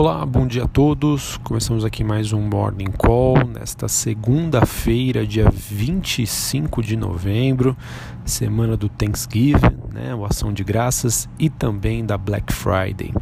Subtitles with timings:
[0.00, 1.38] Olá, bom dia a todos.
[1.38, 7.76] Começamos aqui mais um Morning Call nesta segunda-feira, dia 25 de novembro,
[8.28, 13.12] semana do Thanksgiving, né, o ação de graças e também da Black Friday.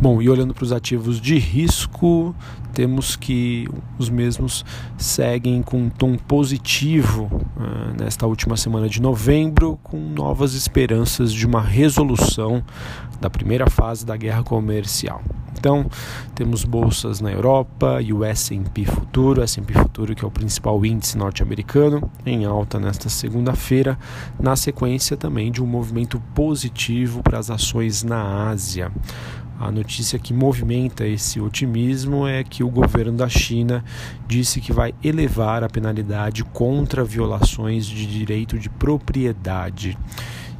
[0.00, 2.34] Bom, e olhando para os ativos de risco,
[2.74, 4.64] temos que os mesmos
[4.98, 11.46] seguem com um tom positivo uh, nesta última semana de novembro, com novas esperanças de
[11.46, 12.62] uma resolução
[13.20, 15.22] da primeira fase da guerra comercial.
[15.56, 15.86] Então,
[16.34, 21.16] temos bolsas na Europa e o S&P Futuro, S&P Futuro que é o principal índice
[21.16, 23.98] norte-americano, em alta nesta segunda-feira,
[24.40, 28.90] na sequência também de um movimento positivo para as ações na Ásia.
[29.58, 33.84] A notícia que movimenta esse otimismo é que o governo da China
[34.26, 39.96] disse que vai elevar a penalidade contra violações de direito de propriedade.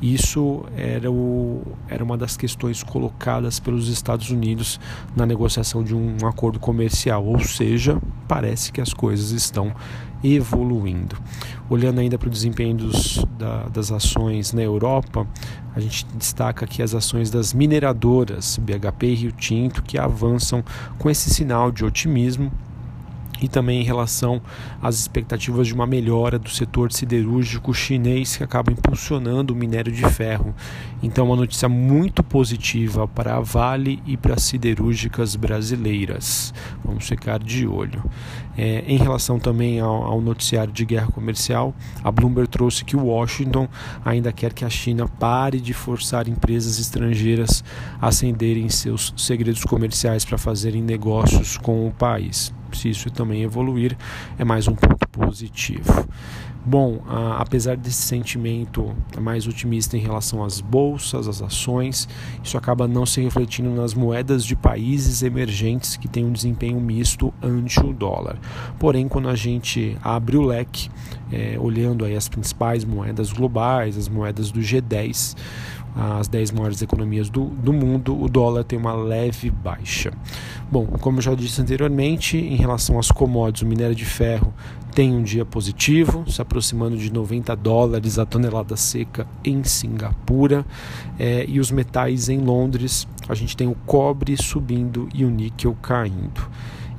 [0.02, 4.78] Isso era, o, era uma das questões colocadas pelos Estados Unidos
[5.16, 9.74] na negociação de um acordo comercial, ou seja, parece que as coisas estão
[10.22, 11.16] evoluindo.
[11.68, 15.26] Olhando ainda para o desempenho dos, da, das ações na Europa,
[15.74, 20.64] a gente destaca aqui as ações das mineradoras BHP e Rio Tinto que avançam
[20.98, 22.50] com esse sinal de otimismo
[23.40, 24.40] e também em relação
[24.80, 30.04] às expectativas de uma melhora do setor siderúrgico chinês que acaba impulsionando o minério de
[30.10, 30.54] ferro.
[31.02, 36.54] Então, uma notícia muito positiva para a Vale e para as siderúrgicas brasileiras.
[36.84, 38.02] Vamos ficar de olho.
[38.56, 43.68] É, em relação também ao, ao, noticiário de guerra comercial, a Bloomberg trouxe que Washington
[44.04, 47.64] ainda quer que a China pare de forçar empresas estrangeiras
[48.00, 52.52] a acenderem seus segredos comerciais para fazerem negócios com o país
[52.82, 53.96] isso também evoluir,
[54.38, 56.06] é mais um ponto positivo.
[56.66, 62.08] Bom, a, apesar desse sentimento mais otimista em relação às bolsas, às ações,
[62.42, 67.32] isso acaba não se refletindo nas moedas de países emergentes que têm um desempenho misto
[67.42, 68.38] ante o dólar.
[68.78, 70.88] Porém, quando a gente abre o leque,
[71.30, 75.36] é, olhando aí as principais moedas globais, as moedas do G10,
[75.94, 80.12] as 10 maiores economias do, do mundo, o dólar tem uma leve baixa.
[80.70, 84.52] Bom, como eu já disse anteriormente, em relação às commodities, o minério de ferro
[84.94, 90.64] tem um dia positivo, se aproximando de 90 dólares a tonelada seca em Singapura.
[91.18, 95.76] É, e os metais em Londres, a gente tem o cobre subindo e o níquel
[95.80, 96.48] caindo.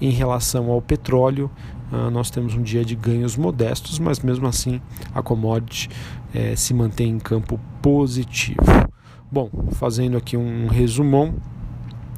[0.01, 1.49] Em relação ao petróleo,
[1.91, 4.81] uh, nós temos um dia de ganhos modestos, mas mesmo assim
[5.13, 8.61] a commodity uh, se mantém em campo positivo.
[9.31, 11.35] Bom, fazendo aqui um resumão,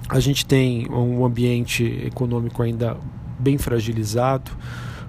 [0.10, 2.98] a gente tem um ambiente econômico ainda
[3.38, 4.52] bem fragilizado,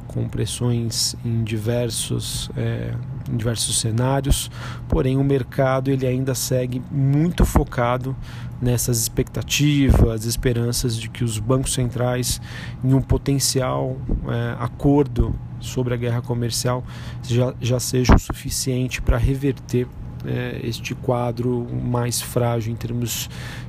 [0.08, 2.94] com pressões em diversos, é,
[3.30, 4.50] em diversos cenários,
[4.88, 8.16] porém o mercado ele ainda segue muito focado
[8.60, 12.40] nessas expectativas, esperanças de que os bancos centrais,
[12.82, 13.96] em um potencial
[14.26, 16.82] é, acordo sobre a guerra comercial,
[17.22, 19.86] já, já seja o suficiente para reverter
[20.24, 23.28] é, este quadro mais frágil em termos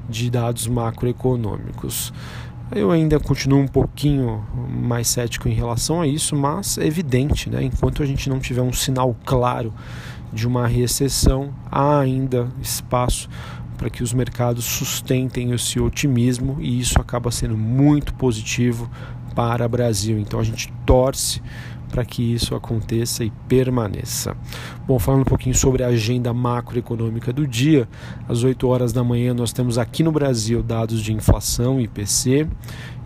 [0.09, 2.11] de dados macroeconômicos.
[2.71, 7.63] Eu ainda continuo um pouquinho mais cético em relação a isso, mas é evidente, né?
[7.63, 9.73] enquanto a gente não tiver um sinal claro
[10.31, 13.27] de uma recessão, há ainda espaço
[13.75, 18.87] para que os mercados sustentem esse otimismo e isso acaba sendo muito positivo
[19.33, 20.19] para o Brasil.
[20.19, 21.41] Então a gente torce
[21.89, 24.35] para que isso aconteça e permaneça.
[24.87, 27.87] Bom, falando um pouquinho sobre a agenda macroeconômica do dia,
[28.27, 32.47] às 8 horas da manhã nós temos aqui no Brasil dados de inflação, IPC,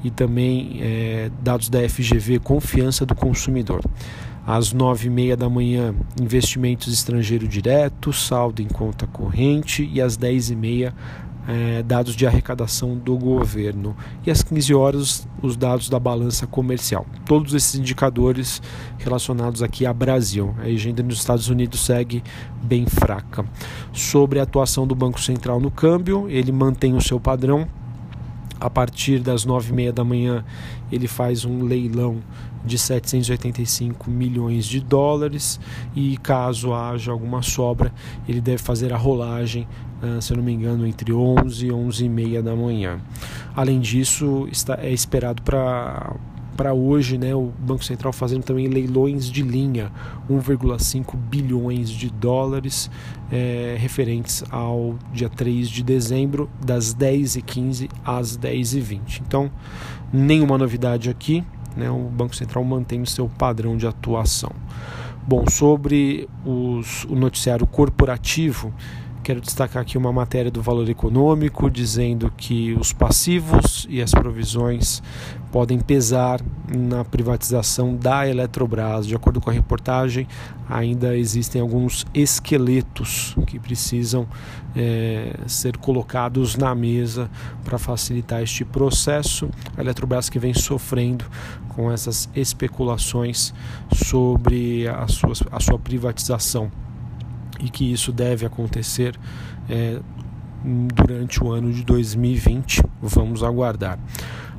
[0.04, 3.82] e também é, dados da FGV, confiança do consumidor.
[4.46, 10.18] Às nove e meia da manhã, investimentos estrangeiro direto, saldo em conta corrente e às
[10.18, 10.94] dez e meia,
[11.48, 13.96] é, dados de arrecadação do governo
[14.26, 17.06] e às 15 horas os dados da balança comercial.
[17.26, 18.62] Todos esses indicadores
[18.98, 20.56] relacionados aqui a Brasil.
[20.60, 22.24] A agenda nos Estados Unidos segue
[22.62, 23.46] bem fraca.
[23.92, 27.68] Sobre a atuação do Banco Central no câmbio, ele mantém o seu padrão.
[28.64, 30.46] A partir das 9h30 da manhã,
[30.90, 32.24] ele faz um leilão
[32.64, 35.60] de 785 milhões de dólares
[35.94, 37.94] e caso haja alguma sobra,
[38.26, 39.68] ele deve fazer a rolagem,
[40.02, 43.02] uh, se eu não me engano, entre 11 e 11 e meia da manhã.
[43.54, 46.16] Além disso, está, é esperado para
[46.56, 49.92] para hoje, né, o Banco Central fazendo também leilões de linha,
[50.30, 52.90] 1,5 bilhões de dólares
[53.32, 59.22] é, referentes ao dia 3 de dezembro, das 10h15 às 10h20.
[59.26, 59.52] Então,
[60.12, 61.44] nenhuma novidade aqui,
[61.76, 64.52] né, o Banco Central mantém o seu padrão de atuação.
[65.26, 68.74] Bom, sobre os, o noticiário corporativo,
[69.24, 75.02] Quero destacar aqui uma matéria do Valor Econômico dizendo que os passivos e as provisões
[75.50, 79.08] podem pesar na privatização da Eletrobras.
[79.08, 80.28] De acordo com a reportagem,
[80.70, 84.28] ainda existem alguns esqueletos que precisam
[84.76, 87.32] é, ser colocados na mesa
[87.64, 89.50] para facilitar este processo.
[89.78, 91.24] A Eletrobras que vem sofrendo
[91.70, 93.54] com essas especulações
[93.94, 96.70] sobre a sua, a sua privatização
[97.64, 99.18] e que isso deve acontecer
[99.70, 100.00] é,
[100.94, 102.84] durante o ano de 2020.
[103.02, 103.98] Vamos aguardar.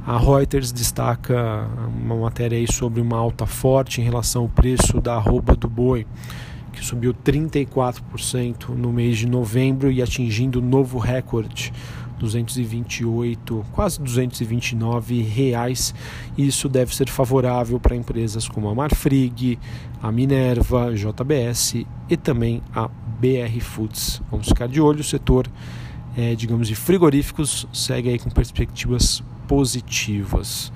[0.06, 1.66] A Reuters destaca
[2.02, 6.06] uma matéria aí sobre uma alta forte em relação ao preço da arroba do boi,
[6.74, 11.72] que subiu 34% no mês de novembro e atingindo novo recorde
[12.18, 15.94] 228, quase 229 reais.
[16.36, 19.58] Isso deve ser favorável para empresas como a Marfrig,
[20.02, 24.22] a Minerva, JBS e também a BR Foods.
[24.30, 25.46] Vamos ficar de olho, o setor,
[26.16, 30.72] é, digamos, de frigoríficos segue aí com perspectivas positivas.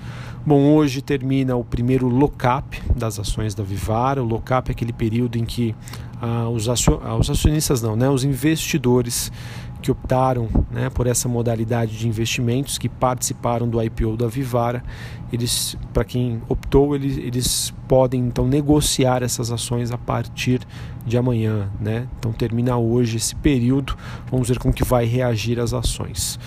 [0.49, 4.23] Bom, hoje termina o primeiro lock-up das ações da Vivara.
[4.23, 5.75] O lock-up é aquele período em que
[6.23, 9.31] ah, os, acionistas não, né, os investidores
[9.81, 14.83] que optaram né, por essa modalidade de investimentos, que participaram do IPO da Vivara,
[15.33, 20.61] eles, para quem optou, eles, eles podem então negociar essas ações a partir
[21.07, 22.07] de amanhã, né?
[22.19, 23.97] Então termina hoje esse período,
[24.31, 26.39] vamos ver como que vai reagir as ações.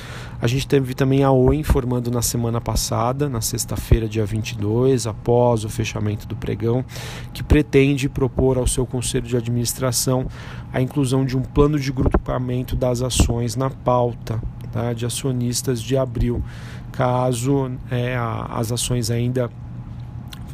[0.42, 5.64] A gente teve também a Oi informando na semana passada, na sexta-feira, dia 22, após
[5.64, 6.84] o fechamento do pregão,
[7.32, 10.26] que pretende propor ao seu conselho de administração
[10.74, 13.21] a inclusão de um plano de grupamento das ações
[13.58, 14.42] na pauta
[14.72, 16.44] tá, de acionistas de abril,
[16.92, 18.18] caso é,
[18.50, 19.50] as ações ainda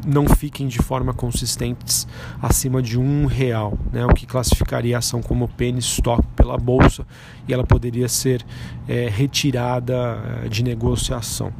[0.06, 2.08] não fiquem de forma consistentes
[2.42, 7.06] acima de um real, né, o que classificaria a ação como penny stock pela bolsa
[7.48, 8.46] e ela poderia ser
[8.88, 11.52] é, retirada é, de negociação.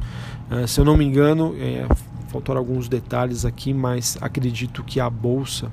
[0.50, 1.86] É, se eu não me engano, é,
[2.28, 5.70] faltaram alguns detalhes aqui, mas acredito que a bolsa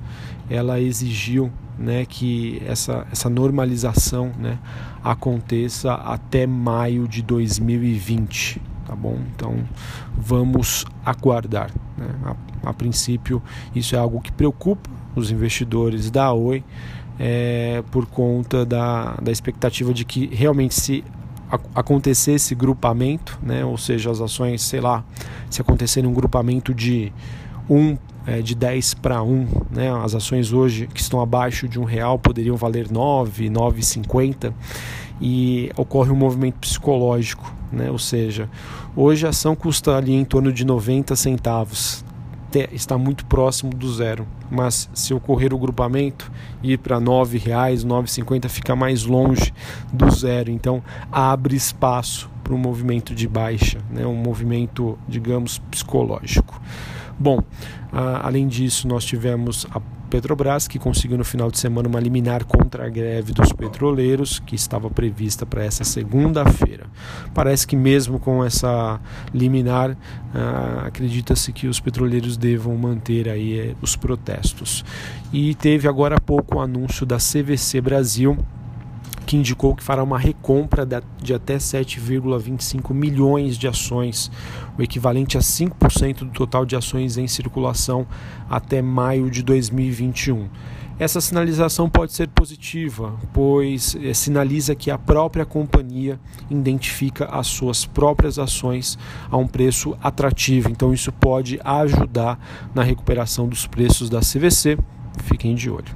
[0.50, 4.58] ela exigiu né, que essa, essa normalização né,
[5.04, 9.18] aconteça até maio de 2020 tá bom?
[9.36, 9.58] Então
[10.16, 11.72] vamos aguardar.
[11.98, 12.08] Né?
[12.24, 13.42] A, a, princípio,
[13.76, 16.64] isso é algo que preocupa os investidores da Oi
[17.20, 21.04] é, por conta da, da expectativa de que realmente se
[21.74, 23.64] acontecer esse grupamento, né?
[23.64, 25.04] ou seja, as ações, sei lá,
[25.50, 27.12] se acontecer um grupamento de
[27.70, 27.98] um
[28.28, 29.92] é, de 10 para 1, né?
[30.04, 34.54] as ações hoje que estão abaixo de um real poderiam valer 9, 9,50
[35.22, 37.90] e ocorre um movimento psicológico, né?
[37.92, 38.50] ou seja,
[38.96, 42.04] hoje a ação custa ali em torno de 90 centavos,
[42.72, 46.32] está muito próximo do zero, mas se ocorrer o grupamento
[46.64, 47.06] ir para R$
[47.38, 49.54] reais, 9,50 fica mais longe
[49.92, 54.06] do zero, então abre espaço para um movimento de baixa, né?
[54.06, 56.62] um movimento, digamos, psicológico.
[57.18, 57.42] Bom,
[57.92, 59.80] além disso, nós tivemos a
[60.16, 64.56] Petrobras, que conseguiu no final de semana uma liminar contra a greve dos petroleiros, que
[64.56, 66.86] estava prevista para essa segunda-feira.
[67.34, 68.98] Parece que, mesmo com essa
[69.34, 69.98] liminar,
[70.34, 74.86] ah, acredita-se que os petroleiros devam manter aí eh, os protestos.
[75.34, 78.38] E teve agora há pouco o anúncio da CVC Brasil
[79.26, 80.88] que indicou que fará uma recompra
[81.22, 84.32] de até 7,25 milhões de ações,
[84.78, 88.06] o equivalente a 5% do total de ações em circulação
[88.50, 90.48] até maio de 2021.
[90.98, 96.18] Essa sinalização pode ser positiva, pois eh, sinaliza que a própria companhia
[96.50, 98.98] identifica as suas próprias ações
[99.30, 100.70] a um preço atrativo.
[100.70, 102.40] Então, isso pode ajudar
[102.74, 104.78] na recuperação dos preços da CVC.
[105.24, 105.94] Fiquem de olho.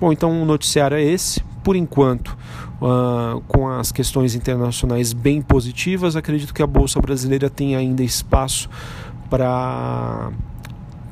[0.00, 2.36] Bom, então o noticiário é esse por enquanto,
[2.80, 8.68] uh, com as questões internacionais bem positivas, acredito que a Bolsa Brasileira tem ainda espaço
[9.28, 10.30] para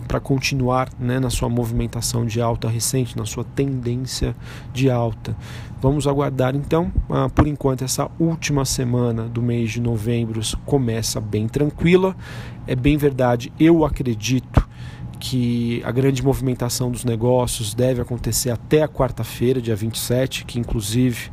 [0.09, 4.35] para continuar né, na sua movimentação de alta recente, na sua tendência
[4.73, 5.37] de alta.
[5.83, 6.91] Vamos aguardar então.
[7.11, 12.17] Uh, por enquanto, essa última semana do mês de novembro começa bem tranquila.
[12.67, 14.68] É bem verdade, eu acredito
[15.19, 21.31] que a grande movimentação dos negócios deve acontecer até a quarta-feira, dia 27, que inclusive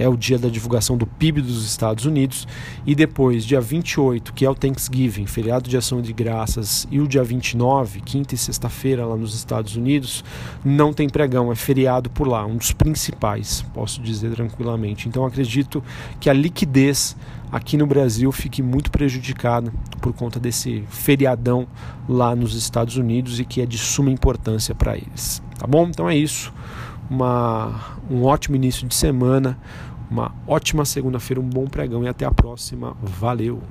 [0.00, 2.48] é o dia da divulgação do PIB dos Estados Unidos,
[2.86, 7.06] e depois, dia 28, que é o Thanksgiving, feriado de ação de graças, e o
[7.06, 10.24] dia 29, quinta e sexta-feira lá nos Estados Unidos,
[10.64, 15.06] não tem pregão, é feriado por lá, um dos principais, posso dizer tranquilamente.
[15.06, 15.84] Então acredito
[16.18, 17.14] que a liquidez
[17.52, 21.66] aqui no Brasil fique muito prejudicada por conta desse feriadão
[22.08, 25.42] lá nos Estados Unidos e que é de suma importância para eles.
[25.58, 25.86] Tá bom?
[25.88, 26.52] Então é isso.
[27.10, 29.58] Uma, um ótimo início de semana,
[30.10, 32.96] Uma ótima segunda-feira, um bom pregão e até a próxima.
[33.00, 33.62] Valeu!